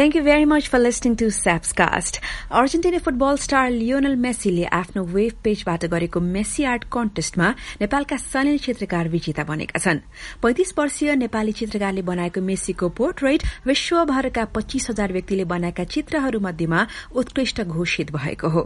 Thank 0.00 0.14
you 0.14 0.22
very 0.22 0.46
much 0.46 0.68
for 0.68 0.78
listening 0.78 1.14
to 1.20 1.26
Sapscast. 1.28 2.18
Argentina 2.50 2.98
football 2.98 3.36
star 3.36 3.70
Lionel 3.70 4.14
मेसीले 4.16 4.64
आफ्नो 4.76 5.02
web 5.04 5.34
पेजबाट 5.44 5.84
गरेको 5.94 6.20
Messi 6.20 6.64
art 6.64 6.84
कन्टेस्टमा 6.92 7.48
नेपालका 7.80 8.16
सनिल 8.16 8.58
चित्रकार 8.58 9.08
विजेता 9.08 9.44
बनेका 9.44 9.78
छन्। 9.78 10.00
पैंतिस 10.42 10.72
वर्षीय 10.78 11.14
नेपाली 11.16 11.52
चित्रकारले 11.60 12.02
बनाएको 12.02 12.40
मेसीको 12.40 12.88
पोर्ट्रेट 12.96 13.44
विश्वभरका 13.66 14.44
पच्चीस 14.56 14.88
हजार 14.90 15.12
व्यक्तिले 15.12 15.44
बनाएका 15.52 15.84
चित्रहरू 15.84 16.40
मध्येमा 16.40 16.86
उत्कृष्ट 17.12 17.60
घोषित 17.60 18.16
भएको 18.16 18.48
हो। 18.48 18.64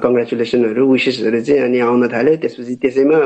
कङ्ग्रेचुलेसनहरू 0.03 0.83
विसेसहरू 0.91 1.39
चाहिँ 1.47 1.61
अनि 1.67 1.79
आउन 1.87 2.07
थाल्यो। 2.13 2.35
त्यसपछि 2.43 2.75
त्यसैमा 2.83 3.19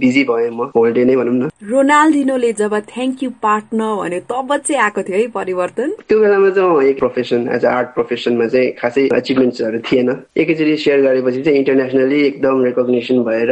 बिजी 0.00 0.22
भएँ 0.30 0.50
म। 0.50 0.70
होल 0.76 0.92
डे 0.96 1.04
नै 1.04 1.16
भनौँ 1.16 1.34
न। 1.34 1.48
रोनाल्डिनोले 1.70 2.52
जब 2.60 2.74
थ्याङ्क 2.94 3.22
यू 3.22 3.30
पार्टनर 3.44 3.92
भन्यो 4.00 4.20
तब 4.32 4.56
चाहिँ 4.56 4.80
आएको 4.82 5.02
थियो 5.08 5.18
है 5.18 5.26
परिवर्तन? 5.36 5.88
त्यो 6.08 6.16
बेलामा 6.20 6.50
चाहिँ 6.56 6.88
एक 6.88 6.98
प्रोफेसन 6.98 7.40
एज 7.54 7.64
अ 7.64 7.70
आर्ट 7.78 7.88
प्रोफेसनमा 7.98 8.46
चाहिँ 8.54 8.72
खासै 8.80 9.08
अचिभमेन्ट्सहरू 9.18 9.78
थिएन। 9.90 10.08
एकैचोटि 10.40 10.76
सेयर 10.84 10.98
गरेपछि 11.06 11.42
चाहिँ 11.42 11.58
इन्टरनेसनल 11.58 11.97
इन्टरनेसनली 11.98 12.20
एकदम 12.26 12.62
रेकग्नेसन 12.64 13.22
भएर 13.24 13.50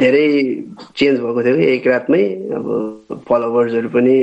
धेरै 0.00 0.26
चेन्ज 0.96 1.20
भएको 1.20 1.42
थियो 1.42 1.56
कि 1.56 1.66
एक 1.74 1.86
रातमै 1.86 2.22
अब 2.56 3.22
फलोवर्सहरू 3.28 3.88
पनि 3.88 4.16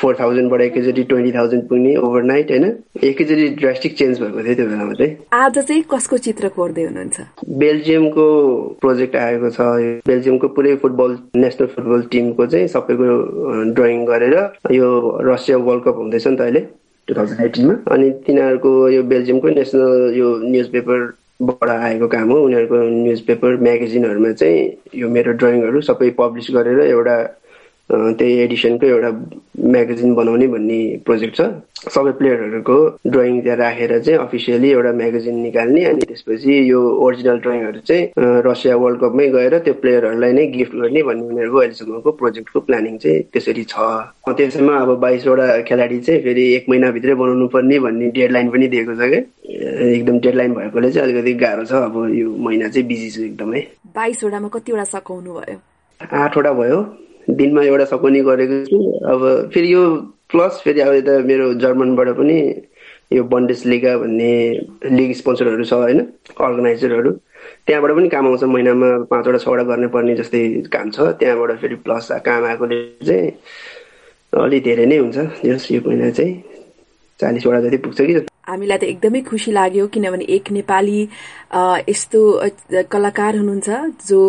फोर 0.00 0.16
थाउजन्डबाट 0.20 0.60
एकैचोटि 0.60 1.02
ट्वेन्टी 1.10 1.32
थाउजन्ड 1.32 1.62
पुग्ने 1.68 1.94
ओभरनाइट 1.96 2.50
होइन? 2.50 2.64
एकैचोटि 3.04 3.48
ड्रास्टिक 3.60 3.96
चेन्ज 3.98 4.20
भएको 4.20 4.42
थियो 4.44 4.54
त्यो 4.54 4.66
बेलामा 4.66 4.92
चाहिँ। 4.92 5.16
आज 5.32 5.58
चाहिँ 5.58 5.82
कसको 5.90 6.16
चित्र 6.26 6.48
कोर्दै 6.56 6.84
हुनुहुन्छ? 6.84 7.20
बेल्जियमको 7.64 8.26
प्रोजेक्ट 8.80 9.16
आएको 9.16 9.50
छ। 9.50 9.60
बेल्जियमको 10.06 10.48
पुरै 10.56 10.74
फुटबल 10.82 11.16
नेसनल 11.36 11.66
फुटबल 11.76 12.02
टिमको 12.12 12.46
चाहिँ 12.46 12.68
सबैको 12.74 13.72
ड्रइङ 13.76 14.04
गरेर 14.12 14.36
यो 14.72 14.88
रसिया 15.30 15.56
वर्ल्ड 15.68 15.84
कप 15.84 15.96
हुँदैछ 16.04 16.26
नि 16.26 16.36
त 16.36 16.40
अहिले 16.40 16.60
टु 17.08 17.14
थाउजन्ड 17.14 17.40
एटिनमा 17.44 17.74
अनि 17.94 18.10
तिनीहरूको 18.26 18.70
यो 18.88 19.02
बेल्जियमको 19.14 19.48
नेसनल 19.58 20.14
यो 20.16 20.36
न्युज 20.50 20.68
पेपर 20.72 20.98
बाट 21.40 21.68
आएको 21.70 22.08
काम 22.08 22.30
हो। 22.32 22.38
उनीहरूको 22.44 22.76
न्युज 23.02 23.20
पेपर 23.26 23.56
म्यागजिनहरूमा 23.66 24.32
चाहिँ 24.40 25.00
यो 25.00 25.08
मेरो 25.08 25.32
ड्रइङहरू 25.40 25.80
सबै 25.90 26.10
पब्लिस 26.18 26.50
गरेर 26.56 26.80
एउटा 26.86 27.18
त्यही 27.90 28.34
एडिसनको 28.40 28.86
एउटा 28.86 29.10
म्यागजिन 29.74 30.14
बनाउने 30.14 30.46
भन्ने 30.46 30.78
प्रोजेक्ट 31.06 31.34
छ। 31.36 31.42
सबै 31.90 32.10
प्लेयरहरूको 32.18 32.76
ड्रइङ 33.06 33.40
त्यहाँ 33.42 33.56
राखेर 33.58 33.98
चाहिँ 33.98 34.18
अफिसियली 34.20 34.70
एउटा 34.70 34.92
म्यागजिन 35.00 35.36
निकाल्ने 35.42 35.84
अनि 35.84 36.06
त्यसपछि 36.06 36.54
यो 36.70 36.80
ओरिजिनल 37.06 37.38
ड्रइङहरू 37.44 37.80
चाहिँ 37.88 38.04
रसिया 38.46 38.76
वर्ल्ड 38.82 39.00
कपमै 39.00 39.26
गएर 39.34 39.58
त्यो 39.66 39.74
प्लेयरहरूलाई 39.82 40.32
नै 40.32 40.46
गिफ्ट 40.54 40.74
गर्ने 40.76 41.02
भन्ने 41.02 41.26
उनीहरूको 41.26 41.58
अहिलेसम्मको 41.58 42.10
प्रोजेक्टको 42.20 42.60
प्लानिङ 42.68 42.96
चाहिँ 43.02 43.22
त्यसरी 43.32 43.64
छ। 43.64 43.74
त्यसैमा 44.38 44.76
अब 44.76 44.94
बाइसवटा 45.00 45.46
खेलाडी 45.68 46.00
चाहिँ 46.00 46.22
फेरि 46.22 46.44
एक 46.54 46.68
महिनाभित्रै 46.70 47.14
बनाउनु 47.22 47.46
पर्ने 47.54 47.78
भन्ने 47.86 48.10
डेडलाइन 48.14 48.50
पनि 48.50 48.68
दिएको 48.68 48.94
छ 48.94 49.10
क्या। 49.10 49.20
एकदम 49.60 50.18
डेडलाइन 50.20 50.54
भएकोले 50.54 50.90
चाहिँ 50.92 51.12
अलिकति 51.12 51.32
गाह्रो 51.44 51.64
छ। 51.64 51.72
अब 51.72 51.96
यो 52.14 52.36
महिना 52.36 52.68
चाहिँ 52.68 52.86
बिजी 52.88 53.10
छु 53.10 53.22
एकदमै। 53.22 53.60
बाइसवटामा 53.94 54.48
कतिवटा 54.48 54.84
सघाउनु 54.84 55.32
भयो 55.34 55.58
आठवटा 56.00 56.52
भयो। 56.52 56.80
दिनमा 57.30 57.62
एउटा 57.62 57.84
सकुनी 57.84 58.20
गरेको 58.24 58.64
छु। 58.66 58.78
अब 59.06 59.50
फेरि 59.54 59.72
यो 59.72 59.82
प्लस 60.30 60.60
फेरि 60.64 60.80
अब 60.80 60.94
यता 60.94 61.18
मेरो 61.28 61.54
जर्मनबाट 61.60 62.08
पनि 62.18 62.38
यो 63.12 63.22
बन्डेस 63.24 63.64
लिगा 63.66 63.96
भन्ने 63.98 64.32
लिग 64.96 65.12
स्पोन्सरहरू 65.14 65.64
छ 65.64 65.72
होइन? 65.72 66.00
अर्गनाइजरहरू 66.40 67.10
त्यहाँबाट 67.66 67.92
पनि 67.96 68.08
काम 68.08 68.26
आउँछ 68.26 68.44
महिनामा 68.44 68.88
पाँचवटा 69.10 69.38
छवटा 69.38 69.62
गर्ने 69.70 69.86
पर्ने 69.94 70.14
जस्तै 70.16 70.42
काम 70.72 70.90
छ। 70.90 71.00
त्यहाँबाट 71.20 71.58
फेरि 71.60 71.74
प्लस 71.84 72.08
काम 72.26 72.44
आएकोले 72.44 72.78
चाहिँ 73.06 73.30
अलिक 74.32 74.62
धेरै 74.64 74.86
नै 74.86 74.98
हुन्छ। 74.98 75.18
यो 75.44 75.80
महिना 75.86 76.10
चाहिँ। 76.10 76.34
चालिसवटा 77.20 77.60
जति 77.60 77.76
पुग्छ 77.84 78.00
कि 78.00 78.14
हामीलाई 78.48 78.78
त 78.78 78.84
एकदमै 78.92 79.20
खुसी 79.28 79.50
लाग्यो 79.52 79.86
किनभने 79.94 80.24
एक 80.36 80.50
नेपाली 80.52 81.00
यस्तो 81.88 82.20
कलाकार 82.90 83.36
हुनुहुन्छ 83.36 83.68
जो 84.08 84.20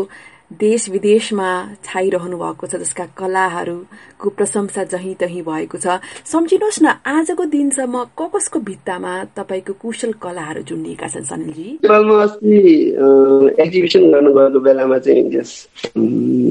देश 0.52 0.90
विदेशमा 0.91 1.50
छाइरहनु 1.88 2.38
भएको 2.38 2.68
छ 2.68 2.75
जसका 2.75 3.06
कलाहरूको 3.18 4.30
प्रशंसा 4.35 4.84
जहीँ 4.91 5.13
तहीँ 5.16 5.44
भएको 5.47 5.78
छ। 5.80 6.03
सम्झिनुहोस् 6.28 6.81
न 6.84 6.88
आजको 7.07 7.46
दिनसम्म 7.56 8.03
क 8.19 8.28
कसको 8.35 8.59
भित्तामा 8.59 9.13
तपाईँको 9.40 9.74
कुशल 9.80 10.12
कलाहरू 10.19 10.62
झुन्डिएका 10.68 11.07
छन् 11.07 11.30
सनिलजी? 11.31 11.68
नेपालमा 11.88 12.16
अस्ति 12.24 12.59
एक्जिबिसन 13.63 14.12
गर्नु 14.12 14.31
गएको 14.35 14.59
बेलामा 14.59 14.97
चाहिँ 15.07 15.24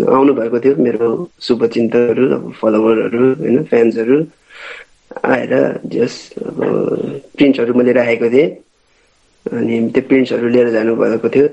आउनु 0.09 0.33
भएको 0.33 0.59
थियो 0.65 0.75
मेरो 0.81 1.09
शुभचिन्तकहरू 1.45 2.25
फलोवरहरू 2.57 3.25
होइन 3.37 3.63
फ्यान्सहरू 3.69 4.17
आएर 5.11 5.53
जस 5.87 6.15
अब 6.39 6.59
प्रिन्ट्सहरू 7.37 7.75
मैले 7.75 7.93
राखेको 7.93 8.31
थिएँ। 8.31 8.49
अनि 9.47 9.75
त्यो 9.95 10.03
प्रिन्ट्सहरू 10.09 10.49
लिएर 10.49 10.71
जानुभएको 10.71 11.29
थियो। 11.29 11.47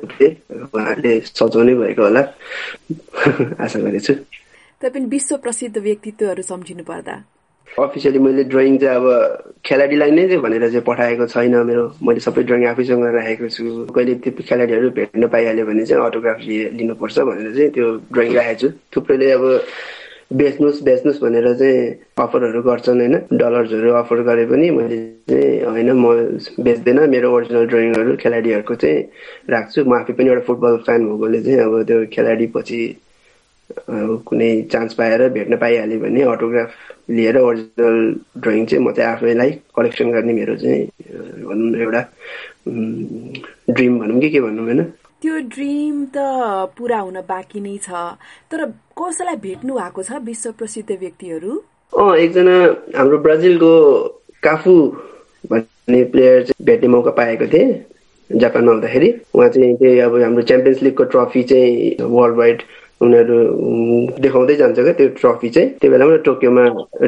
उहाँहरूले 0.64 1.20
सजाउनै 1.26 1.74
भएको 1.74 2.04
होला। 2.04 2.22
आशा 3.64 3.80
गरेछु 3.80 4.14
तपाईँ 4.82 5.06
विश्व 5.10 5.36
प्रसिद्ध 5.38 5.78
व्यक्तित्वहरू 5.78 6.44
सम्झिनु 6.44 6.84
पर्दा। 6.84 7.16
अफिसियली 7.68 8.20
मैले 8.20 8.44
ड्रइङ 8.44 8.78
चाहिँ 8.78 8.96
अब 8.96 9.06
खेलाडीलाई 9.66 10.12
नै 10.12 10.28
चाहिँ 10.28 10.42
भनेर 10.42 10.70
चाहिँ 10.70 10.82
पठाएको 10.82 11.26
छैन 11.28 11.56
मेरो। 11.66 11.84
मैले 12.02 12.20
सबै 12.20 12.44
ड्रइङ 12.44 12.66
आफैसँग 12.68 13.04
राखेको 13.16 13.48
छु। 13.50 13.66
कहिले 13.96 14.14
त्यो 14.22 14.32
खेलाडीहरू 14.50 14.90
भेट्न 14.98 15.28
पाइहाल्यो 15.34 15.66
भने 15.66 15.86
चाहिँ 15.86 16.04
अटोग्राफ 16.06 16.40
लिनुपर्छ 16.78 17.18
भनेर 17.20 17.54
चाहिँ 17.58 17.70
त्यो 17.74 17.88
ड्रइङ 18.14 18.34
राखेको 18.38 18.60
छु। 18.62 18.70
थुप्रैले 18.96 19.32
अब 19.32 19.44
बेच्नुहोस् 20.32 20.82
बेच्नुहोस् 20.84 21.22
भनेर 21.22 21.48
चाहिँ 21.56 21.80
अफरहरू 22.20 22.62
गर्छन् 22.62 23.00
होइन? 23.00 23.16
डलर्सहरू 23.34 23.92
अफर 23.96 24.22
गरे 24.28 24.46
पनि 24.46 24.70
मैले 24.72 24.98
चाहिँ 25.30 25.64
होइन 25.66 25.90
म 25.94 26.06
बेच्दैन। 26.60 27.00
मेरो 27.10 27.28
ओरिजिनल 27.32 27.66
ड्रइङहरू 27.68 28.16
खेलाडीहरूको 28.20 28.76
चाहिँ 28.76 29.00
राख्छु। 29.50 29.86
म 29.86 29.94
आफै 29.96 30.14
पनि 30.14 30.30
एउटा 30.30 30.44
फुटबल 30.48 30.78
फ्यान 30.86 31.00
भएकोले 31.08 31.40
चाहिँ 31.44 31.60
अब 31.60 31.74
त्यो 31.88 32.06
खेलाडी 32.14 32.48
पछि 32.56 32.80
कुनै 34.28 34.52
चान्स 34.72 34.94
पाएर 34.94 35.28
भेट्न 35.30 35.56
पाइहाल्यो 35.58 36.00
भने 36.00 36.22
अटोग्राफ 36.34 36.72
लिएर 37.10 37.38
ओरिजिनल 37.40 37.98
ड्रइङ 38.42 38.66
चाहिँ 38.66 38.84
म 38.86 38.92
चाहिँ 38.92 39.12
आफैलाई 39.12 39.52
कलेक्सन 39.76 40.12
गर्ने 40.12 40.34
मेरो 40.34 40.56
चाहिँ 40.56 40.82
भनौँ 41.44 41.70
न 41.72 41.82
एउटा 41.82 42.02
ड्रिम 43.70 44.00
भनौँ 44.00 44.20
कि 44.22 44.30
के 44.30 44.42
भनौँ 44.42 44.66
होइन? 44.66 44.82
त्यो 45.22 45.38
ड्रिम 45.54 46.06
त 46.16 46.18
पुरा 46.78 47.00
हुन 47.00 47.18
बाँकी 47.28 47.60
नै 47.60 47.78
छ। 47.84 47.90
तर 48.52 48.66
कसैलाई 49.00 49.36
भेट्नु 49.46 49.74
भएको 49.76 50.04
छ 50.04 50.22
विश्व 50.24 50.52
प्रसिद्ध 50.60 50.90
व्यक्तिहरू? 50.92 51.52
एकजना 51.94 52.56
हाम्रो 52.98 53.18
ब्राजिलको 53.26 53.74
काफु 54.44 54.74
भन्ने 55.52 56.04
प्लेयर 56.14 56.54
भेट्ने 56.62 56.88
मौका 56.96 57.12
पाएको 57.18 57.48
थिएँ 57.54 57.70
जापानमा 58.30 58.72
हुँदाखेरि। 58.72 59.10
उहाँ 59.36 59.50
चाहिँ 59.50 59.76
त्यही 59.78 60.00
अब 60.06 60.22
हाम्रो 60.22 60.42
च्याम्पियन्स 60.52 60.82
लिगको 60.84 61.04
ट्रफी 61.14 61.44
चाहिँ 61.50 62.06
वर्ल्ड 62.14 62.38
वाइड 62.38 62.62
उनीहरू 63.02 63.38
देखाउँदै 64.24 64.56
जान्छ 64.62 64.80
क्या 64.80 64.94
त्यो 65.00 65.08
ट्रफी 65.22 65.50
चाहिँ। 65.56 65.70
त्यो 65.82 65.92
बेलामा 65.92 66.16
टोकियोमा 66.28 66.64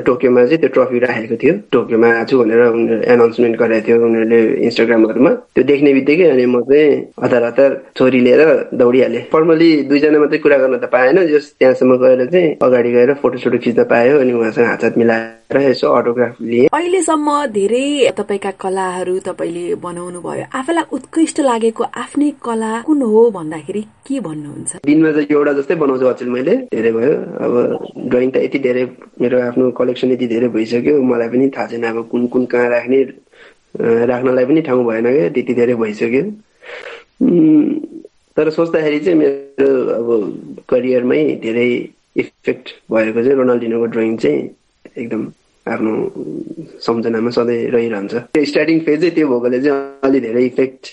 टोकियोमा 0.06 0.46
चाहिँ 0.46 0.60
त्यो 0.62 0.70
ट्रफी 0.76 1.00
राखेको 1.06 1.36
थियो। 1.42 1.54
टोकियोमा 1.74 2.08
आएको 2.10 2.30
छु 2.30 2.36
भनेर 2.40 2.62
उनीहरू 2.78 3.02
एनाउन्समेन्ट 3.14 3.56
गरेको 3.62 3.86
थियो 3.88 3.98
उनीहरूले 4.06 4.40
इन्स्टाग्रामहरूमा 4.68 5.32
त्यो 5.56 5.64
देख्ने 5.72 5.94
बित्तिकै 5.98 6.30
अनि 6.30 6.46
म 6.46 6.62
चाहिँ 6.70 6.88
हतार 7.24 7.44
हतार 7.44 7.72
छोरी 7.98 8.20
लिएर 8.26 8.42
दौडिहालेँ। 8.74 9.24
फर्मली 9.34 9.70
दुईजना 9.90 10.20
मात्रै 10.20 10.40
कुरा 10.46 10.58
गर्न 10.62 10.78
त 10.78 10.86
पाएन। 10.94 11.18
जस 11.30 11.46
त्यहाँसम्म 11.60 11.96
गएर 11.98 12.26
चाहिँ 12.32 12.56
अगाडि 12.62 12.92
गएर 12.92 13.14
फोटो 13.22 13.38
सोटो 13.44 13.58
खिच्न 13.58 13.84
पायो 13.90 14.20
अनि 14.20 14.32
उहाँसँग 14.34 14.66
हात 14.66 14.84
हात 14.84 14.98
मिलाएर 14.98 15.58
यसो 15.70 15.88
अटोग्राफ 15.90 16.42
लिएँ। 16.42 16.68
अहिलेसम्म 16.70 17.28
धेरै 17.58 18.14
तपाईँका 18.18 18.52
कलाहरू 18.62 19.18
तपाईँले 19.26 19.76
बनाउनु 19.84 20.20
भयो 20.22 20.46
आफैलाई 20.54 20.86
उत्कृष्ट 20.96 21.40
लागेको 21.50 21.84
आफ्नै 21.84 22.30
कला 22.46 22.72
कुन 22.86 23.02
हो 23.02 23.30
भन्दाखेरि 23.38 23.82
के 24.08 24.20
भन्नुहुन्छ? 24.20 24.72
दिनमा 24.86 25.12
चाहिँ 25.12 25.28
एउटा 25.30 25.54
जस्तै 25.60 25.76
बनाउँछु 25.80 26.06
अचेल 26.12 26.30
मैले 26.30 26.56
धेरै 26.74 26.92
भयो। 26.98 27.14
अब 27.46 27.54
ड्रइङ 28.10 28.30
त 28.32 28.38
यति 28.46 28.60
धेरै 28.68 28.84
मेरो 29.22 29.38
आफ्नो 29.48 29.72
कलेक्सन 29.80 30.12
यति 30.12 30.28
धेरै 30.28 30.48
भइसक्यो 30.56 31.02
मलाई 31.12 31.30
पनि 31.30 31.50
थाहा 31.58 31.68
छैन 31.72 31.84
अब 31.92 32.08
कुन 32.12 32.28
कुन 32.34 32.46
कहाँ 32.52 32.70
राख्ने 32.70 33.00
राख्नलाई 34.12 34.46
पनि 34.46 34.62
ठाउँ 34.68 34.86
भएन 34.86 35.08
क्या 35.16 35.30
त्यति 35.36 35.54
धेरै 35.60 35.76
भइसक्यो। 35.84 36.24
तर 38.38 38.50
सोच्दाखेरि 38.56 39.00
चाहिँ 39.06 39.18
मेरो 39.20 39.70
अब 40.00 40.08
करियरमै 40.70 41.22
धेरै 41.44 41.70
इफेक्ट 42.24 42.66
भएको 42.92 43.20
चाहिँ 43.24 43.38
रोनाल्डिनोको 43.38 43.86
ड्रइङ 43.96 44.16
चाहिँ 44.18 44.40
एकदम 44.98 45.22
आफ्नो 45.66 45.94
सम्झनामा 46.86 47.30
सधैँ 47.38 47.60
रहिरहन्छ। 47.72 48.14
त्यो 48.34 48.46
स्टार्टिङ 48.52 48.80
फेज 48.86 49.00
चाहिँ 49.02 49.14
त्यो 49.16 49.28
भएकोले 49.28 49.60
चाहिँ 49.62 50.10
अलि 50.10 50.20
धेरै 50.20 50.44
इफेक्ट 50.46 50.84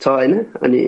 छ 0.00 0.08
होइन? 0.08 0.34
अनि 0.62 0.80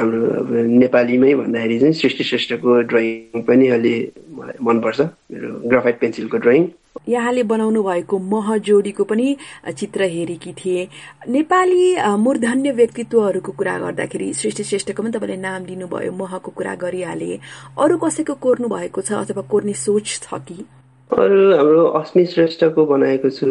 हाम्रो 0.00 0.26
अब 0.40 0.48
नेपालीमै 0.82 1.34
भन्दाखेरि 1.34 1.78
चाहिँ 1.80 1.94
सृष्टि 1.94 2.24
श्रेष्ठको 2.24 2.80
ड्रइङ 2.90 3.42
पनि 3.42 3.68
अलि 3.76 3.94
मलाई 4.38 4.58
मनपर्छ 4.62 5.00
मेरो 5.00 5.48
ग्राफाइट 5.68 5.98
पेन्सिलको 6.00 6.38
ड्रइङ 6.38 6.68
यहाँले 7.08 7.42
बनाउनु 7.42 7.82
भएको 7.82 8.18
मह 8.18 8.56
जोडीको 8.66 9.04
पनि 9.04 9.36
चित्र 9.78 10.02
हेरेकी 10.10 10.52
थिए। 10.52 10.86
नेपाली 11.28 11.84
मूर्धन्य 12.18 12.70
व्यक्तित्वहरूको 12.72 13.52
कुरा 13.52 13.78
गर्दाखेरि 13.78 14.32
सृष्टि 14.34 14.64
श्रेष्ठको 14.64 15.02
पनि 15.02 15.12
तपाईँले 15.12 15.36
नाम 15.36 15.66
लिनुभयो 15.66 16.12
महको 16.12 16.50
कुरा 16.56 16.74
गरिहाले। 16.82 17.38
अरू 17.78 17.96
कसैको 17.98 18.34
कोर्नु 18.34 18.68
भएको 18.68 19.00
छ 19.00 19.12
अथवा 19.12 19.42
कोर्ने 19.52 19.72
सोच 19.76 20.06
छ 20.24 20.40
कि? 20.48 20.58
अरू 21.12 21.38
हाम्रो 21.56 21.84
अस्मि 22.00 22.24
श्रेष्ठको 22.26 22.86
बनाएको 22.86 23.30
छु 23.30 23.46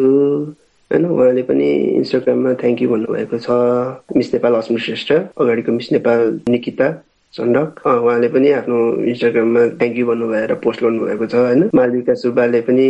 होइन 0.90 1.04
उहाँले 1.06 1.42
पनि 1.42 1.68
इन्स्टाग्राममा 1.98 2.52
थ्याङ्क 2.62 2.82
यू 2.82 2.88
भन्नुभएको 2.90 3.38
छ 3.44 4.16
मिस 4.16 4.32
नेपाल 4.34 4.54
अस्मी 4.54 4.78
श्रेष्ठ 4.86 5.12
अगाडिको 5.12 5.72
मिस 5.72 5.92
नेपाल 5.92 6.20
निकिता 6.48 6.88
चण्डक 7.34 7.80
उहाँले 7.86 8.28
पनि 8.34 8.50
आफ्नो 8.58 8.76
इन्स्टाग्राममा 9.12 9.62
थ्याङ्क 9.80 9.98
यू 9.98 10.06
भन्नुभएर 10.06 10.54
पोस्ट 10.64 10.82
गर्नुभएको 10.82 11.26
छ 11.26 11.34
होइन। 11.34 11.68
मालविका 11.74 12.14
सुब्बाले 12.22 12.60
पनि 12.68 12.86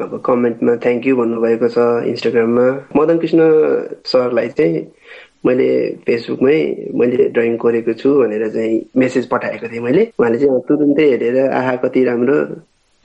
अब 0.00 0.20
कमेन्टमा 0.26 0.76
थ्याङ्क 0.84 1.06
यू 1.06 1.16
भन्नुभएको 1.16 1.68
छ 1.74 1.88
इन्स्टाग्राममा 2.12 2.66
मदन 2.96 3.18
कृष्ण 3.18 3.40
सरलाई 4.12 4.48
चाहिँ 4.60 4.86
मैले 5.46 5.68
फेसबुकमै 6.06 6.58
मैले 7.00 7.28
ड्रइङ 7.34 7.56
गरेको 7.64 7.92
छु 8.00 8.14
भनेर 8.20 8.48
चाहिँ 8.54 8.78
मेसेज 8.96 9.28
पठाएको 9.32 9.68
थिएँ 9.72 9.82
मैले। 9.82 10.02
उहाँले 10.20 10.38
चाहिँ 10.38 10.60
तुरुन्तै 10.68 11.10
हेरेर 11.10 11.38
आहा 11.48 11.74
कति 11.84 12.04
राम्रो 12.04 12.38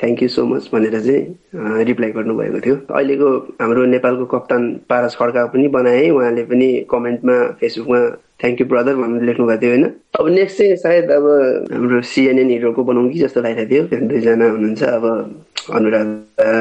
थ्याङ्क 0.03 0.21
यू 0.23 0.27
सो 0.29 0.43
मच 0.45 0.69
भनेर 0.73 0.99
चाहिँ 0.99 1.83
रिप्लाई 1.87 2.11
गर्नुभएको 2.11 2.59
थियो। 2.65 2.75
अहिलेको 2.91 3.27
हाम्रो 3.61 3.85
नेपालको 3.95 4.25
कप्तान 4.35 4.61
पारस 4.89 5.15
खड्का 5.15 5.45
पनि 5.55 5.67
बनाए 5.77 6.09
उहाँले 6.09 6.43
पनि 6.51 6.67
कमेन्टमा 6.91 7.35
फेसबुकमा 7.59 7.99
थ्याङ्क 8.43 8.61
यू 8.61 8.65
ब्रदर 8.67 8.95
भनेर 8.99 9.23
लेख्नु 9.23 9.45
भएको 9.47 9.61
थियो 9.61 9.71
होइन? 9.71 9.85
अब 10.19 10.27
नेक्स्ट 10.27 10.57
चाहिँ 10.57 10.75
सायद 10.83 11.11
अब 11.11 11.25
हाम्रो 11.71 12.01
सिएनएन 12.11 12.49
हिरोको 12.49 12.83
बनाउँ 12.83 13.09
कि 13.11 13.19
जस्तो 13.19 13.41
लागिरहेको 13.41 13.87
थियो। 13.95 14.07
दुईजना 14.11 14.45
हुनुहुन्छ। 14.51 14.83
अब 14.83 15.03
अनुराधा 15.71 16.51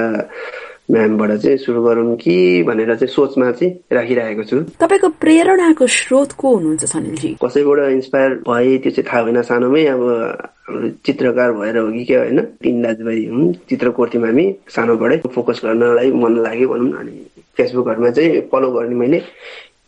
म्यामबाट 0.90 1.31
चाहिँ 1.40 1.56
सुरु 1.56 1.82
गरौँ 1.82 2.17
कि 2.17 2.62
भनेर 2.67 2.94
चाहिँ 2.94 3.12
सोचमा 3.14 3.50
चाहिँ 3.52 3.73
राखिरहेको 3.93 4.44
छु। 4.44 4.56
तपाईँको 4.82 5.08
प्रेरणाको 5.23 5.87
स्रोत 5.87 6.32
को 6.32 6.55
हुनुहुन्छ 6.55 6.84
सनिलजी? 6.84 7.37
कसैबाट 7.44 7.79
इन्सपायर 7.93 8.31
भए 8.49 8.76
त्यो 8.82 8.90
चाहिँ 8.93 9.06
थाहा 9.08 9.23
भएन 9.23 9.43
सानोमै 9.43 9.84
अब 9.87 10.02
हाम्रो 10.02 10.88
चित्रकार 11.06 11.52
भएर 11.52 11.76
हो 11.79 11.90
कि 11.93 12.05
क्या 12.05 12.19
होइन? 12.20 12.40
तिन 12.62 12.82
दाजुभाइ 12.82 13.25
हुन् 13.31 13.52
चित्र 13.70 13.90
कोर्थ्यौँ 13.96 14.25
हामी 14.26 14.44
सानोबाटै 14.69 15.17
फोकस 15.34 15.61
गर्नलाई 15.64 16.12
मन 16.12 16.38
लाग्यो 16.43 16.69
भनौँ 16.69 16.99
अनि 17.00 17.14
फेसबुकहरूमा 17.56 18.11
चाहिँ 18.11 18.40
फलो 18.52 18.70
गर्ने 18.73 18.94
मैले। 18.94 19.23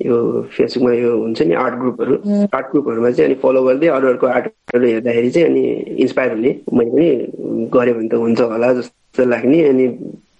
यो 0.06 0.17
फेसबुकमा 0.56 0.93
यो 0.94 1.11
हुन्छ 1.19 1.43
नि 1.43 1.55
आर्ट 1.55 1.75
ग्रुपहरू 1.81 2.14
आर्ट 2.55 2.67
ग्रुपहरूमा 2.70 3.11
चाहिँ 3.11 3.31
अनि 3.31 3.41
फलो 3.43 3.62
गर्दै 3.62 3.88
अरूहरूको 3.88 4.26
आर्टहरू 4.26 4.87
हेर्दाखेरि 4.87 5.31
चाहिँ 5.31 5.49
अनि 5.49 5.62
इन्सपायर 6.02 6.32
हुने 6.32 6.50
मैले 6.73 6.91
पनि 6.91 7.69
गऱ्यो 7.75 7.94
भने 7.94 8.08
त 8.08 8.14
हुन्छ 8.14 8.41
होला 8.41 8.73
जस्तो 8.75 9.25
लाग्ने 9.25 9.62
अनि 9.69 9.87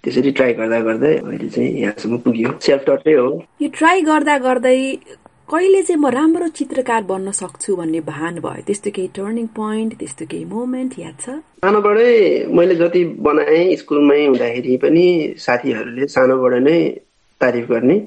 त्यसरी 0.05 0.31
ट्राई 0.37 0.53
गर्दा 0.53 0.79
गर्दै 0.87 1.13
अहिले 1.17 1.47
चाहिँ 1.49 1.69
यहाँसम्म 1.81 2.17
पुग्यो। 2.25 2.49
सेल्फ 2.61 2.83
टटै 2.87 3.13
हो। 3.19 3.29
यो 3.61 3.69
ट्राई 3.77 4.01
गर्दा 4.09 4.37
गर्दै 4.47 4.79
कहिले 5.51 5.81
चाहिँ 5.81 6.01
म 6.01 6.09
राम्रो 6.09 6.47
चित्रकार 6.57 7.01
बन्न 7.09 7.31
सक्छु 7.41 7.75
भन्ने 7.75 7.99
भान 8.05 8.39
भयो। 8.45 8.61
त्यस्तो 8.65 8.89
केही 8.95 9.09
टर्निङ 9.17 9.45
पोइन्ट 9.57 9.91
त्यस्तो 9.99 10.25
केही 10.31 10.45
मोमेन्ट 10.45 10.91
याद 10.99 11.15
छ? 11.21 11.27
सानोबाटै 11.65 12.09
मैले 12.53 12.75
जति 12.81 13.03
बनाएँ 13.27 13.75
स्कुलमै 13.81 14.25
हुँदाखेरि 14.25 14.77
पनि 14.83 15.05
साथीहरूले 15.37 16.07
सानोबाट 16.15 16.53
नै 16.65 16.77
तारिफ 17.41 17.65
गर्ने 17.69 17.97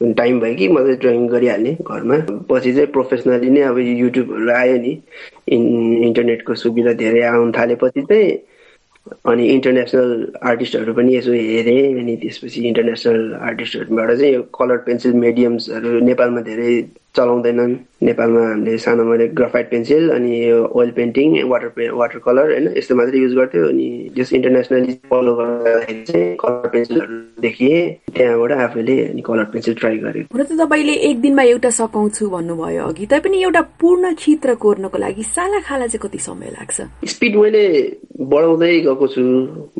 टाइम 0.00 0.40
भयो 0.40 0.54
कि 0.56 0.68
म 0.68 0.76
चाहिँ 0.84 0.98
ड्रइङ 1.00 1.26
गरिहाल्ने 1.28 1.72
घरमा। 1.80 2.16
पछि 2.48 2.72
चाहिँ 2.72 2.92
प्रोफेसनली 2.96 3.50
नै 3.50 3.60
अब 3.68 3.78
युट्युबहरू 3.78 4.50
आयो 4.52 4.76
नि। 4.84 4.92
इन्टरनेटको 6.06 6.54
सुविधा 6.62 6.92
धेरै 7.00 7.22
आउनु 7.32 7.52
थालेपछि 7.52 8.02
चाहिँ 8.04 8.28
अनि 9.24 9.46
इन्टरनेसनल 9.54 10.10
आर्टिस्टहरू 10.42 10.92
पनि 10.94 11.16
यसो 11.16 11.32
हेरेँ 11.32 11.82
अनि 12.00 12.16
त्यसपछि 12.22 12.60
इन्टरनेसनल 12.68 13.34
आर्टिस्टहरूबाट 13.48 14.10
चाहिँ 14.18 14.32
यो 14.34 14.42
कलर 14.58 14.76
पेन्सिल 14.86 15.12
मिडियम्सहरू 15.24 15.98
नेपालमा 16.10 16.40
धेरै 16.50 16.72
चलाउँदैनन्। 17.16 17.74
नेपालमा 18.02 18.40
हामीले 18.46 18.76
सानोमा 18.78 19.16
ग्राफाइट 19.32 19.70
पेन्सिल 19.70 20.10
अनि 20.10 20.32
यो 20.48 20.58
oil 20.76 20.90
painting 20.96 21.28
water 21.48 21.90
water 21.96 22.18
colour 22.26 22.50
होइन 22.52 22.66
यस्तो 22.76 22.94
मात्रै 22.94 23.20
युज 23.20 23.34
गर्थ्यो। 23.34 23.68
अनि 23.68 23.86
जस 24.16 24.32
इन्टरनेसनली 24.32 24.92
फलो 25.10 25.34
गर्दाखेरि 25.36 26.02
चाहिँ 26.04 26.36
कलर 26.36 26.68
पेन्सिलहरू 26.74 27.16
देखिए। 27.40 27.78
त्यहाँबाट 28.16 28.52
आफूले 28.52 28.96
अनि 29.06 29.22
कलर 29.22 29.44
पेन्सिल 29.52 29.74
ट्राई 29.80 29.96
गरेँ। 29.98 30.24
हुन 30.28 30.42
त 30.42 30.60
तपाईँले 30.60 30.94
एक 31.08 31.20
दिनमा 31.20 31.42
एउटा 31.42 31.70
सकाउँछु 31.70 32.28
भन्नुभयो 32.30 32.84
अघि। 32.84 33.06
तैपनि 33.06 33.42
एउटा 33.42 33.60
पूर्ण 33.80 34.12
चित्र 34.14 34.54
कोर्नको 34.60 34.98
लागि 34.98 35.22
साला 35.24 35.60
खाला 35.64 35.86
चाहिँ 35.86 36.02
कति 36.04 36.18
समय 36.18 36.52
लाग्छ? 36.52 36.76
स्पिड 37.16 37.36
मैले 37.36 37.64
बढाउँदै 38.20 38.68
गएको 38.80 39.06
छु। 39.06 39.22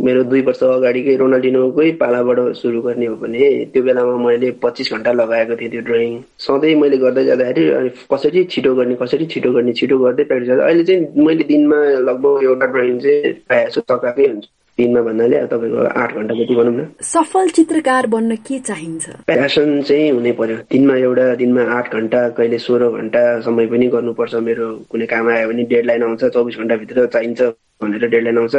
मेरो 0.04 0.22
दुई 0.30 0.40
वर्ष 0.46 0.62
अगाडिकै 0.62 1.14
रोनाल्डिनोकै 1.16 1.90
पालाबाट 2.00 2.38
सुरु 2.56 2.80
गर्ने 2.82 3.06
हो 3.06 3.14
भने 3.22 3.48
त्यो 3.72 3.82
बेलामा 3.82 4.16
मैले 4.24 4.50
पच्चिस 4.62 4.92
घन्टा 4.92 5.12
लगाएको 5.12 5.56
थिएँ 5.60 5.70
त्यो 5.70 5.80
ड्रइङ। 5.88 6.12
सधैँ 6.46 6.74
मैले 6.80 6.96
गर्दै 7.04 7.24
जाँदाखेरि 7.24 7.70
अनि 7.78 7.90
कसरी 8.12 8.44
छिटो 8.52 8.74
गर्ने 8.74 8.94
कसरी 9.02 9.26
छिटो 9.32 9.52
गर्ने 9.52 9.72
छिटो 9.80 9.98
गर्दै 9.98 10.24
प्र्याक्टिस 10.24 10.58
अहिले 10.58 10.84
चाहिँ 10.84 11.24
मैले 11.26 11.44
दिनमा 11.52 11.80
लगभग 12.10 12.44
एउटा 12.44 12.66
ड्रइङ 12.76 12.98
चाहिँ 13.00 13.32
प्रायः 13.48 13.68
जस्तो 13.68 13.96
सकाएकै 13.96 14.28
हुन्छ। 14.28 14.46
दिनमा 14.78 15.00
भन्नाले 15.02 15.36
तपाईँको 15.48 15.84
आठ 15.88 16.14
घन्टा 16.14 16.34
जति 16.36 16.54
भनौँ 16.54 16.74
न। 16.76 16.86
सफल 17.00 17.48
चित्रकार 17.56 18.06
बन्न 18.12 18.36
के 18.44 18.58
चाहिन्छ? 18.60 19.04
प्यासन 19.26 19.82
चाहिँ 19.88 20.10
हुनै 20.10 20.32
पर्यो। 20.36 20.56
दिनमा 20.68 20.96
एउटा 20.96 21.34
दिनमा 21.40 21.62
आठ 21.76 21.92
घन्टा 21.96 22.28
कहिले 22.36 22.58
सोह्र 22.58 22.90
घन्टा 23.00 23.22
समय 23.40 23.66
पनि 23.72 23.86
गर्नुपर्छ। 23.88 24.34
मेरो 24.36 24.66
कुनै 24.90 25.06
काम 25.06 25.28
आयो 25.32 25.48
भने 25.48 25.62
डेड 25.72 25.86
लाइन 25.86 26.02
आउँछ 26.02 26.24
चौबिस 26.24 26.56
घन्टाभित्र 26.60 27.06
चाहिन्छ 27.08 27.40
भनेर 27.80 28.04
डेड 28.04 28.22
लाइन 28.24 28.38
आउँछ। 28.38 28.56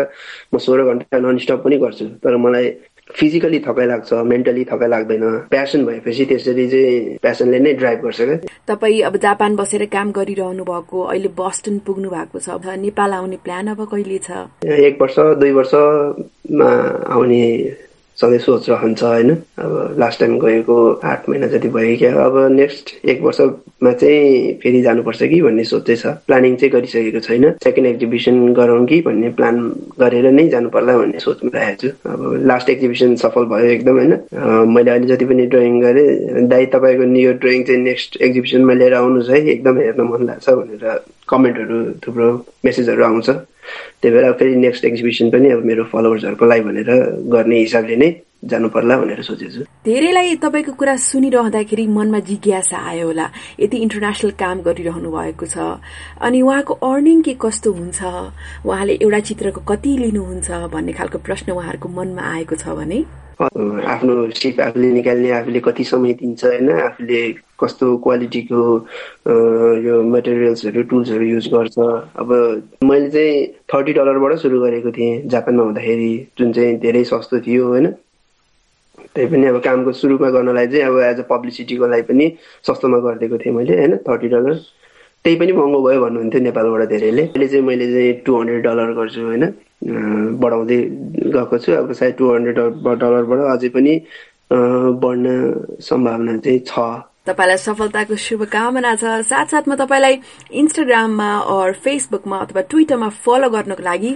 म 0.54 0.58
सोह्र 0.58 0.84
घन्टा 0.90 1.20
ननस्टप 1.20 1.62
पनि 1.66 1.78
गर्छु। 1.78 2.06
तर 2.24 2.38
मलाई 2.38 2.68
फिजिकली 3.16 3.60
थकाइ 3.60 3.86
लाग्छ 3.88 4.14
मेन्टली 4.14 4.64
थकाइ 4.66 4.90
लाग्दैन। 4.90 5.24
प्यासन 5.50 5.86
भएपछि 5.86 6.26
त्यसरी 6.26 6.68
चाहिँ 6.70 7.18
प्यासनले 7.22 7.60
नै 7.60 7.74
ड्राइभ 7.74 8.00
गर्छ 8.04 8.22
क्या। 8.22 8.38
तपाईँ 8.68 9.02
अब 9.02 9.18
जापान 9.18 9.56
बसेर 9.56 9.86
काम 9.86 10.12
गरिरहनु 10.12 10.64
भएको 10.64 11.02
अहिले 11.02 11.30
बस्टन 11.40 11.80
पुग्नु 11.88 12.10
भएको 12.10 12.40
छ 12.40 12.78
नेपाल 12.78 13.14
आउने 13.14 13.38
प्लान 13.44 13.68
अब 13.68 13.86
कहिले 13.92 14.18
छ? 14.18 14.32
एक 14.66 15.02
वर्ष 15.02 15.16
दुई 15.40 15.52
वर्षमा 15.52 16.70
आउने 17.16 17.44
सधैँ 18.22 18.38
सोच 18.40 18.70
रहन्छ 18.70 19.04
होइन। 19.04 19.32
अब 19.32 19.96
लास्ट 20.00 20.20
टाइम 20.20 20.38
गएको 20.40 20.78
आठ 21.06 21.30
महिना 21.30 21.48
जति 21.48 21.70
भयो 21.70 21.98
क्या 21.98 22.14
अब 22.24 22.38
नेक्स्ट 22.52 22.90
एक 23.06 23.22
वर्षमा 23.22 23.92
चाहिँ 23.92 24.54
फेरि 24.64 24.82
जानुपर्छ 24.82 25.24
कि 25.24 25.42
भन्ने 25.42 25.64
सोच 25.64 25.86
चाहिँ 25.88 26.00
छ। 26.02 26.16
प्लानिङ 26.28 26.56
चाहिँ 26.56 26.72
गरिसकेको 26.74 27.20
छैन। 27.20 27.52
सेकेन्ड 27.64 27.88
एक्जिबिसन 27.88 28.54
गरौँ 28.54 28.86
कि 28.86 29.02
भन्ने 29.02 29.30
प्लान 29.38 29.60
गरेर 30.00 30.32
नै 30.32 30.48
जानु 30.50 30.70
पर्ला 30.70 30.98
भन्ने 30.98 31.20
सोचमा 31.20 31.52
राखेको 31.58 31.88
छु। 31.88 32.10
अब 32.10 32.46
लास्ट 32.46 32.70
एक्जिबिसन 32.70 33.16
सफल 33.24 33.46
भयो 33.54 33.70
एकदम 33.76 34.00
होइन। 34.00 34.14
मैले 34.74 34.92
अहिले 34.92 35.08
जति 35.08 35.26
पनि 35.26 35.46
ड्रइङ 35.54 35.80
गरेँ 35.82 36.48
दाइ 36.48 36.66
तपाईँको 36.74 37.04
यो 37.20 37.34
ड्रइङ 37.44 37.64
चाहिँ 37.64 37.82
नेक्स्ट 37.82 38.22
एक्जिबिसनमा 38.22 38.74
लिएर 38.74 38.94
आउनुहोस् 38.94 39.30
है। 39.30 39.46
एकदम 39.48 39.80
हेर्न 39.80 40.02
मन 40.12 40.26
लाग्छ 40.28 40.50
भनेर 40.50 41.00
कमेन्टहरू 41.30 41.78
थुप्रो 42.04 42.28
मेसेजहरू 42.66 43.04
आउँछ। 43.04 43.30
त्यही 44.02 44.14
भएर 44.16 44.32
फेरि 44.40 44.56
नेक्स्ट 44.56 44.86
एक्जिबिसन 44.86 45.30
पनि 45.30 45.50
अब 45.52 45.66
मेरो 45.66 45.84
फलोवर्सहरूको 45.92 46.46
लागि 46.46 46.64
भनेर 46.64 46.90
गर्ने 47.34 47.60
हिसाबले 47.60 47.96
नै 47.96 48.10
जानु 48.48 48.70
पर्ला 48.70 48.98
भनेर 48.98 49.22
सोचेको 49.28 49.52
छु। 49.52 49.62
धेरैलाई 49.84 50.36
तपाईँको 50.40 50.72
कुरा 50.80 50.96
सुनिरहँदाखेरि 50.96 51.86
मनमा 51.88 52.20
जिज्ञासा 52.30 52.78
आयो 52.78 53.06
होला। 53.08 53.26
यति 53.60 53.78
इन्टरनेसनल 53.78 54.32
काम 54.40 54.58
गरिरहनु 54.62 55.10
भएको 55.12 55.46
छ। 55.46 55.58
अनि 56.22 56.42
उहाँको 56.42 56.74
अर्निङ 56.80 57.22
के 57.28 57.34
कस्तो 57.42 57.72
हुन्छ? 57.76 58.00
उहाँले 58.64 58.94
एउटा 59.04 59.20
चित्रको 59.20 59.62
कति 59.68 59.92
लिनुहुन्छ 59.98 60.48
भन्ने 60.72 60.94
खालको 60.94 61.18
प्रश्न 61.18 61.52
उहाँहरूको 61.52 61.90
मनमा 61.90 62.24
आएको 62.24 62.56
छ 62.56 62.78
भने? 62.78 63.04
आफ्नो 63.40 64.14
सिप 64.34 64.60
आफूले 64.62 64.92
निकाल्ने 64.92 65.32
आफूले 65.32 65.60
कति 65.66 65.84
समय 65.84 66.14
दिन्छ 66.22 66.44
होइन 66.46 66.70
आफूले 66.72 67.22
कस्तो 67.62 67.98
क्वालिटीको 68.04 68.62
यो 69.86 70.02
मटेरियल्सहरू 70.04 70.82
टुल्सहरू 70.90 71.26
युज 71.26 71.48
गर्छ। 71.54 71.78
अब 72.18 72.30
मैले 72.84 73.10
चाहिँ 73.10 73.46
थर्टी 73.74 73.94
डलरबाट 73.94 74.34
सुरु 74.42 74.60
गरेको 74.62 74.92
थिएँ 74.92 75.22
जापानमा 75.30 75.64
हुँदाखेरि 75.64 76.12
जुन 76.40 76.52
चाहिँ 76.54 76.78
धेरै 76.82 77.04
सस्तो 77.04 77.40
थियो 77.48 77.68
होइन। 77.68 77.88
त्यही 79.16 79.28
पनि 79.30 79.46
अब 79.48 79.60
कामको 79.64 79.92
सुरुमा 79.94 80.30
गर्नलाई 80.30 80.68
चाहिँ 80.68 80.84
अब 80.86 81.00
एज 81.00 81.20
अ 81.20 81.24
पब्लिसिटीको 81.30 81.88
लागि 81.88 82.02
पनि 82.10 82.26
सस्तोमा 82.68 82.98
गरिदिएको 83.06 83.38
थिएँ 83.38 83.54
मैले 83.56 83.78
होइन 83.78 83.98
थर्टी 84.08 84.28
डलर 84.30 84.60
त्यही 85.26 85.36
पनि 85.40 85.52
महँगो 85.52 85.80
भयो 85.84 86.00
भन्नुहुन्थ्यो 86.02 86.42
नेपालबाट 86.42 86.84
धेरैले। 86.90 87.24
अहिले 87.24 87.48
चाहिँ 87.48 87.66
मैले 87.66 87.86
चाहिँ 87.92 88.14
टु 88.26 88.32
हन्ड्रेड 88.38 88.64
डलर 88.64 88.92
गर्छु 89.00 89.22
होइन? 89.22 89.44
बढाउँदै 90.42 90.80
गएको 91.36 91.58
छु। 91.58 91.72
अब 91.72 91.92
सायद 91.94 92.14
टु 92.18 92.26
हन्ड्रेड 92.34 92.60
डलरबाट 93.02 93.40
अझै 93.54 93.70
पनि 93.76 93.94
बढ्न 95.04 95.26
सम्भावना 95.84 96.38
चाहिँ 96.38 96.60
छ। 96.64 96.80
तपाईँलाई 97.28 97.58
सफलताको 97.60 98.16
शुभकामना 98.16 98.96
छ। 98.96 99.04
साथसाथमा 99.28 99.76
तपाईँलाई 99.76 100.16
इन्स्टाग्राममा 100.64 101.30
अर 101.52 101.74
फेसबुकमा 101.84 102.38
अथवा 102.40 102.62
ट्विटरमा 102.72 103.10
फलो 103.20 103.50
गर्नको 103.52 103.84
लागि 103.84 104.12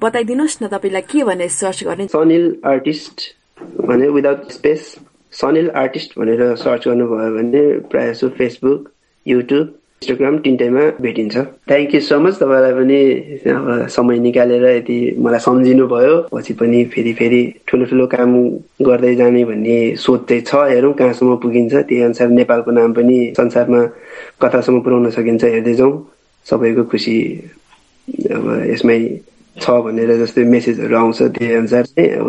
बताइदिनुहोस् 0.00 0.62
न 0.62 0.72
तपाईँलाई 0.72 1.04
के 1.04 1.24
भनेर 1.28 1.48
सर्च 1.52 1.84
गर्ने। 1.84 2.06
सनिल 2.08 2.44
आर्टिस्ट 2.64 3.16
भने 3.84 4.08
विदाउट 4.16 4.50
स्पेस 4.50 4.80
सनिल 5.32 5.70
आर्टिस्ट 5.76 6.18
भनेर 6.18 6.40
सर्च 6.56 6.88
गर्नुभयो 6.88 7.30
भने 7.36 7.62
प्रायः 7.92 8.12
जसो 8.12 8.28
फेसबुक 8.40 8.80
युट्युब 9.26 9.66
इन्स्टाग्राम 10.04 10.36
तिनटैमा 10.44 10.84
भेटिन्छ। 11.00 11.36
थ्याङ्क 11.64 11.94
यू 11.94 12.00
सो 12.04 12.18
मच 12.20 12.34
तपाईँलाई 12.36 12.72
पनि 12.76 13.00
अब 13.48 13.86
समय 13.88 14.18
निकालेर 14.20 14.64
यति 14.76 14.98
मलाई 15.16 15.40
सम्झिनु 15.40 15.86
भयो 15.88 16.16
पछि 16.28 16.52
पनि 16.60 16.84
फेरि 16.92 17.12
फेरि 17.16 17.40
ठुलो 17.64 17.84
ठुलो 17.88 18.06
काम 18.12 18.30
गर्दै 18.84 19.14
जाने 19.16 19.44
भन्ने 19.48 19.96
सोच 19.96 20.28
चाहिँ 20.28 20.42
छ। 20.44 20.52
हेरौँ 20.68 20.92
कहाँसम्म 20.92 21.36
पुगिन्छ। 21.40 21.74
त्यही 21.88 22.02
अनुसार 22.04 22.28
नेपालको 22.28 22.70
नाम 22.70 22.92
पनि 22.92 23.16
संसारमा 23.40 23.80
कतासम्म 24.44 24.80
पुर्याउन 24.84 25.10
सकिन्छ 25.16 25.44
हेर्दै 25.44 25.74
जाउँ 25.80 25.92
सबैको 26.46 26.84
खुसी 26.92 27.16
अब 28.28 28.44
यसमै 28.68 28.98
छ 29.56 29.66
भनेर 29.84 30.10
जस्तै 30.20 30.44
मेसेजहरू 30.44 30.96
आउँछ। 30.96 31.22
त्यही 31.32 31.54
अनुसार 31.64 31.84
चाहिँ 31.88 32.10
अब 32.20 32.28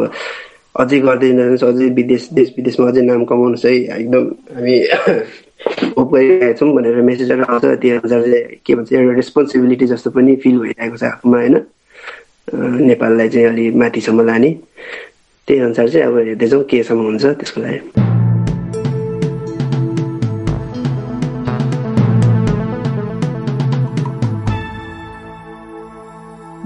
अझै 0.80 1.00
गर्दै 1.00 1.28
जानुहोस्। 1.36 1.64
अझै 1.64 1.88
विदेश 2.00 2.24
देश 2.40 2.54
विदेशमा 2.58 2.88
अझै 2.88 3.02
नाम 3.04 3.24
कमाउनुहोस् 3.28 3.66
है। 3.66 3.74
एकदम 4.00 4.24
हामी 4.56 4.76
होप 5.98 6.08
गरिरहेका 6.14 6.54
छौँ 6.60 6.70
भनेर 6.76 6.96
मेसेजहरू 7.10 7.44
आउँछ। 7.50 7.66
त्यो 7.82 7.92
अनुसार 8.00 8.22
के 8.66 8.72
भन्छ 8.76 8.90
एउटा 8.94 9.14
रेस्पोन्सिबिलिटी 9.16 9.86
जस्तो 9.94 10.10
पनि 10.18 10.32
फिल 10.44 10.56
भइरहेको 10.60 10.98
छ 10.98 11.00
आफूमा 11.04 11.38
होइन? 11.38 11.56
नेपाललाई 12.90 13.30
चाहिँ 13.30 13.48
अलि 13.48 13.72
माथिसम्म 13.82 14.22
लाने। 14.26 14.52
त्यही 15.48 15.60
अनुसार 15.62 15.90
चाहिँ 15.90 16.08
अब 16.08 16.18
हेर्दै 16.18 16.48
जाउँ 16.48 16.64
केसम्म 16.70 17.06
हुन्छ 17.06 17.26
त्यसको 17.26 17.62
लागि। 17.62 17.80